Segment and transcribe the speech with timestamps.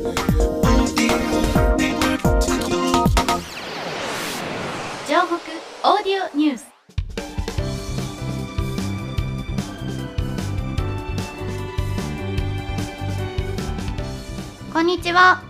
[0.00, 0.16] 城北
[5.84, 6.66] オーディオニュース。
[14.72, 15.42] こんにちは。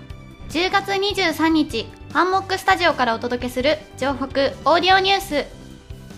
[0.48, 5.44] 10月23日ハンモックスタジオからお届けする城北オーディオニュース。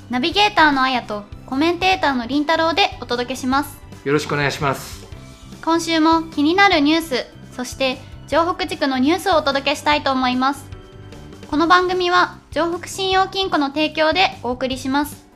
[0.08, 3.78] ナビゲーターのあやとコメンテーターのりんたろうでお届けします。
[4.04, 5.06] よろしくお願いします。
[5.62, 7.98] 今週も気になるニュースそして
[8.32, 10.64] 城北地区のニュースをお届けしたいと思います。
[11.50, 15.27] この番組は城北信用金庫の提供でお送りします。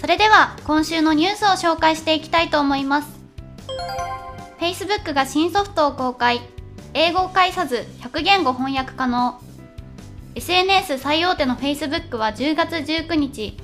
[0.00, 3.08] それでは今週のニュースを紹介していきたいと思います。
[4.60, 6.40] Facebook が新ソフトを公開。
[6.94, 9.40] 英語を介さず100言語翻訳可能。
[10.36, 13.58] SNS 最大手の Facebook は10月19日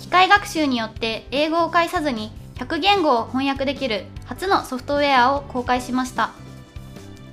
[0.00, 6.45] 機械学習によって英語を介さずに100言語を翻訳できる初のソフトウェアを公開しました。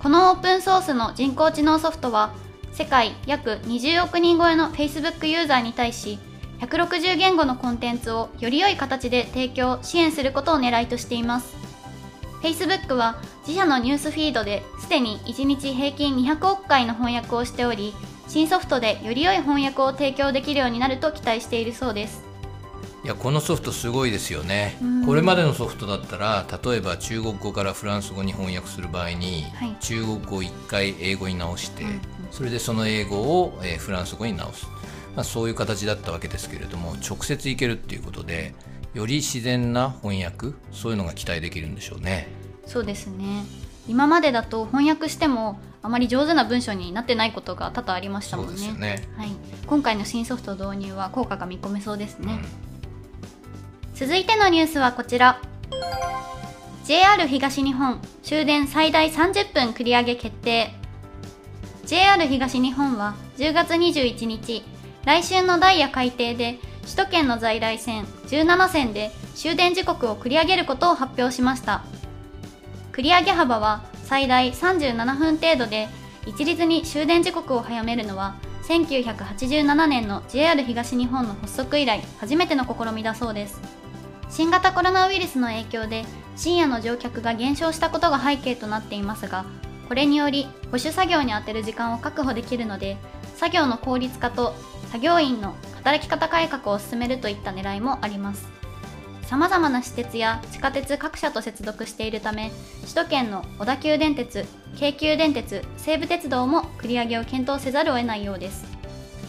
[0.03, 2.34] このオープンソースの人工知能ソフトは
[2.73, 6.20] 世界約20億人超えの Facebook ユーザーに対し
[6.60, 11.55] 160言語のコンテンツをより良い形で提供支援することを狙いとしています。
[12.41, 13.15] Facebook は
[13.48, 17.93] 自社のニュースフィードですでに1日平均200億回の翻訳をしており
[18.27, 22.32] 新ソフトでより良い翻訳を提供できるようになると期待しているそうです。
[23.04, 24.77] いやこのソフトすごいですよね。
[24.82, 25.05] うん。
[25.05, 29.76] これまでのソフトだったら例えば中国語からフランス語に翻訳する場合に、はい。
[29.82, 32.01] 中国語を1回英語に直して、うんうん。
[32.32, 34.68] それでその英語を、えーフランス語に直す、
[35.15, 38.54] まあ、そういう形だったわけですけれども直接いけるっていうことで
[38.93, 42.27] より自然な翻訳そういうのが期待できるんでしょうね。
[42.65, 43.43] そうですね。
[43.85, 48.49] 今までだと翻訳してもあまり上手な文章になってないことが多々ありましたそもね。
[48.49, 49.10] うんですよね。
[49.17, 49.32] はい、
[49.67, 52.40] 今回の新ソフト導入は効果が見込めそうですね、
[53.96, 55.40] 続いてのニュースはこちら。
[56.84, 60.74] JR 東日本終電最大30分繰り上げ決定。
[61.85, 64.63] JR 東日本は10月21日
[65.06, 71.84] 来週のダイヤ改定で首都圏の在来線17線で終電時刻を繰り上げることを発表しました。
[72.94, 75.88] 繰り上げ幅は最大37分程度で
[76.25, 83.82] 一律に終電時刻を早めるのは1987年の JR 東日本の発足以来初めての試みだそうです。
[84.33, 86.05] 新型コロナウイルスの影響で
[86.35, 89.45] 深夜の乗客が減少したことが背景となっていますが
[89.88, 92.97] これにより保守作業に充てる時間を確保できるので
[93.35, 94.55] 作業の効率化と
[94.88, 98.47] 作業員の働き方改革を進めるといった狙いもあります。
[99.23, 102.51] さまざまな私鉄や地下鉄各社と接続しているため
[102.81, 104.45] 首都圏の小田急電鉄
[104.75, 108.72] 京急電鉄西武鉄道も繰り上げを検討せざるを得ないようです。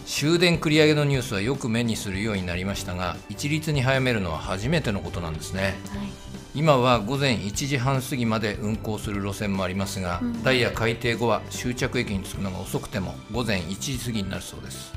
[0.06, 5.62] 終電繰り上げのニュースはよく目にするようになりましたが一律に早めるのは初めてのことなんですね。
[5.62, 5.74] はい。
[6.54, 10.42] 今は午前1時半過ぎまで運行する路線もありますが、うん。
[10.44, 14.92] ダイヤ改定後は終着駅に着くのが遅くても午前1時過ぎになるそうです。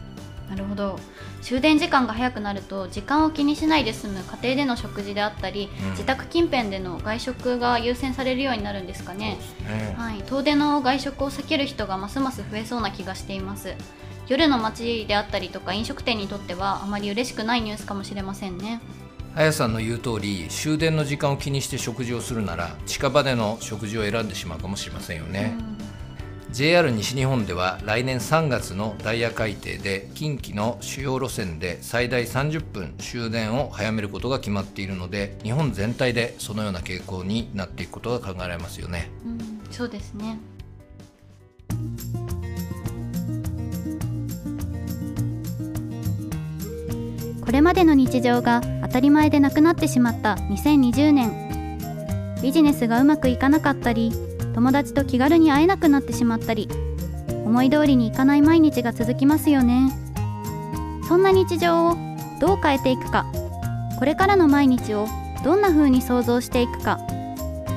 [0.49, 0.99] なるほど。
[1.41, 5.89] 終電時間が早くなると時間を気にしないで済む家庭での食事であったり、うん。
[5.91, 9.37] 自宅近辺での外食が優先されるようになるんですかね。
[9.67, 9.95] ね。
[9.97, 13.73] はい、遠出の外食を避ける人がますます増えそうな気がしています
[14.27, 18.81] 夜の街であったりとか飲食店にとってはあまり嬉しくないニュースかもしれませんね。
[19.35, 25.55] あやさんの言う通り終電の時間を気にして食事をするなら近場での食事を選んでしまうかもしれませんよね、
[26.49, 39.11] JR 西日本では来年3月のダイヤ改定で近畿の主要路線で最大30分終電を早めることが決まっているので日本全体でそのような傾向になっていくことが考えられますよね。
[39.23, 40.39] うん、そうですね
[47.47, 51.79] これまでの日常が当たり前でなくなってしまった2020年。
[52.43, 54.11] ビジネスがうまくいかなかったり
[54.53, 56.69] 友達と気軽に会えなくなってしまったり
[57.45, 59.91] 思い通りにいかない毎日が続きますよね。
[61.07, 61.95] そんな日常を
[62.41, 63.25] どう変えていくか
[63.97, 65.07] これからの毎日を
[65.45, 66.99] どんな風に想像していくか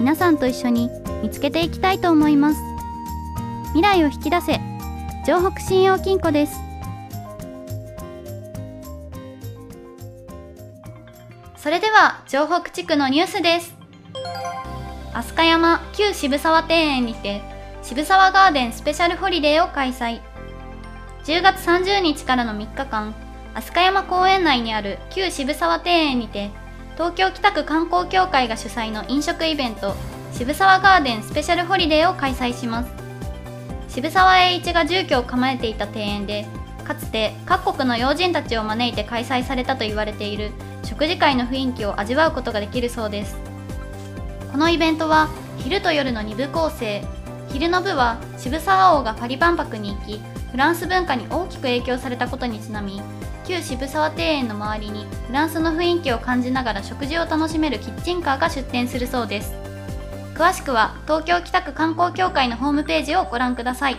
[0.00, 0.90] 皆さんと一緒に
[1.22, 2.60] 見つけていきたいと思います。
[3.68, 4.60] 未来を引き出せ。
[5.24, 6.69] 城北信用金庫です。
[11.62, 13.74] それでは城北地区のニュースです。
[15.12, 17.42] 飛鳥山旧渋沢庭園にて
[17.82, 20.22] 渋沢ガーデンスペシャルホリデーを開催。
[21.24, 23.14] 10月30日からの3日間
[23.52, 26.50] 飛鳥山公園内にある旧渋沢庭園にて
[26.94, 29.94] 東京北区観光協会が主催の飲食イベント
[30.32, 32.90] 渋沢ガーデンスペシャルホリデーを開催します。
[33.88, 36.46] 渋沢栄一が住居を構えていた庭園で
[36.86, 40.52] かつて各国の要人たちを招いて開催されたと言われている
[40.82, 43.36] 食事会の雰囲気を味わうことができるそうです。
[44.50, 45.28] このイベントは
[45.58, 47.04] 昼と夜の2部構成。
[47.52, 50.20] 昼の部は渋沢王がパリ万博に行き
[50.52, 53.02] フランス文化に大きく影響されたことにちなみ
[53.44, 59.54] 旧渋沢庭園の周りにフランスの雰囲気を感じながら食事を楽しめるキッチンカーが出店するそうです。
[60.34, 63.96] 詳しくは東京北区観光協会のホームページをご覧ください。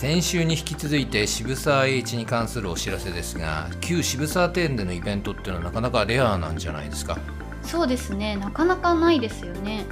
[0.00, 7.18] 先週に引き続いて渋沢栄一に関するお知らせですが旧渋沢庭園でのイベントっていうのはなかなかレアなんじゃないですか？
[7.62, 8.36] そうですね。
[8.36, 9.84] なかなかないですよね。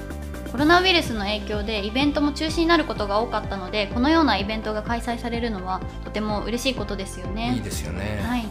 [0.51, 7.53] コロナウイルスの影響でイベントも中止になることが多かったのでこのようなイベントが開催されるのはとても嬉しいことですよね。
[7.57, 8.47] いいですよね、はい、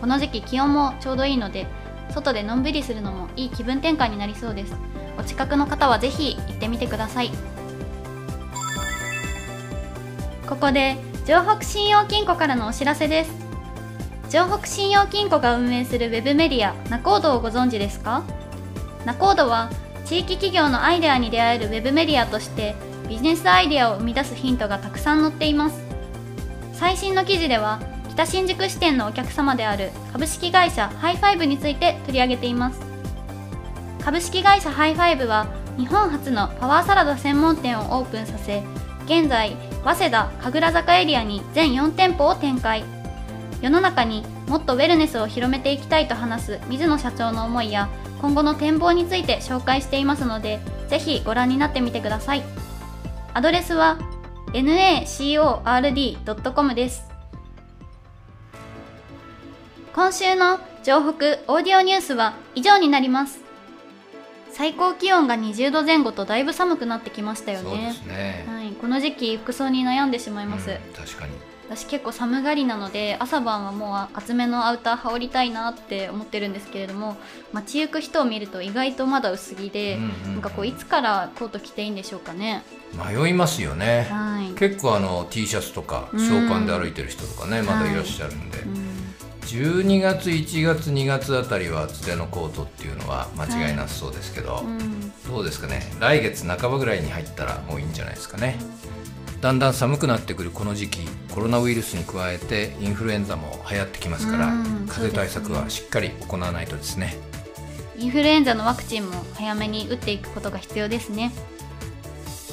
[0.00, 1.66] この時期気温もちょうどいいので
[2.14, 4.74] 外でのんびりするのもいい気分転換になりそうです。
[5.18, 7.30] お近くの方はぜひ行ってみてください
[10.52, 13.32] ここで城北信用金庫からのお知らせです。
[14.28, 18.22] 城北信用金庫が運営するウェブメディアナコードをご存知ですか？
[19.06, 19.70] ナコードは
[20.04, 22.74] 地域企業のアイデアに出会えるウェブメディアとして
[23.08, 25.80] ビジネスアイデアを生み出すヒントがたくさん載っています。
[26.74, 32.78] 最新の記事では北新宿支店のお客様である株式会社ハイファイブについて取り上げています。
[34.04, 35.46] 株式会社ハイファイブは
[35.78, 38.62] 日本初のパワーサラダ専門店をオープンさせ
[39.06, 42.84] 現在早稲田神楽坂エリアに全4店舗を展開。
[43.60, 47.88] 世の中にもっとウェルネスを広めていきたいと話す水野社長の思いや
[48.20, 52.42] 今後の展望について紹介していますのでぜひご覧になってみてください。
[53.34, 53.98] アドレスは
[54.52, 57.08] nacord.com です。
[59.94, 63.40] 今週の城北オーディオニュースは以上になります。
[64.50, 67.94] 最高気温が20度前後とだいぶ寒くなってきましたよね。
[68.06, 68.44] ね、
[68.82, 71.32] この時期服装に悩んでしまいます、うん確かに。
[71.68, 77.16] 私結構寒がりなので朝晩はもう厚めのアウター羽織りたいなって思ってるんですけれども
[77.52, 82.64] 街行く人を見ると意外とまだ薄着で、うんうんなんかこういつからコート着ていいんでしょうかね。
[82.92, 84.08] 迷いますよね。
[84.10, 86.18] はい、結構あの T シャツとかうん。
[86.18, 89.01] ショーパンで歩いてる人とかね、まだいらっしゃるんで、うん
[89.52, 95.80] 12月1月2月あたりは厚手のコートっていうのは間違いなさそうですけど、うんどうですかね。
[96.00, 98.58] 来月半ばぐらいに入ったらもういいんじゃないですかね。
[99.40, 101.00] だんだん寒くなってくるこの時期
[101.34, 107.16] コロナウイルスに加えてインフルエンザも流行ってきますから、うん風邪対策はしっかり行わないとですね。
[107.98, 111.30] インフルエンザのワクチンも早めに打っていくことが必要ですね。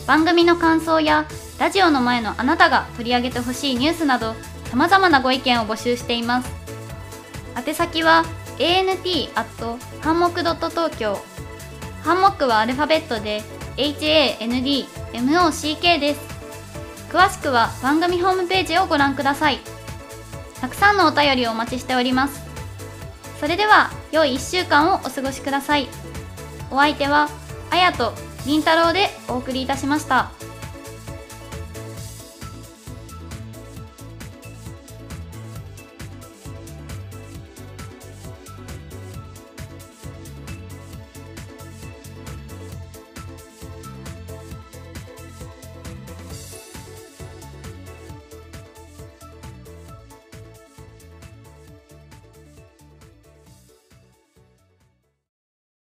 [0.05, 1.27] 番組の感想や
[1.59, 4.35] ラジオの前のあなたが取り上げてほしいニュースなど
[4.65, 6.58] 様々なご意見を募集しています
[7.59, 8.23] 宛先は
[8.57, 9.29] ant
[10.01, 11.17] ハンモックドット東京
[12.03, 13.43] ハンモックはアルファベットで
[13.75, 14.87] HANDMOCK
[15.99, 16.21] です。
[17.09, 19.59] 詳しくは番組ホームページをご覧ください。
[20.61, 22.41] たくさんのお便りをお待ちしております。
[23.39, 25.89] それでは良い1週間をお過ごしください。
[26.71, 27.29] お相手は
[27.71, 28.13] あやと
[28.45, 30.31] りんたろうでお送りいたしました。